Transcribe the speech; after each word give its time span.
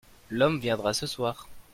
L'homme 0.31 0.57
viendra 0.59 0.95
ce 0.95 1.05
soir. 1.05 1.47